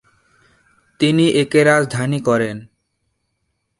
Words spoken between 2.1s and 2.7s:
করেন।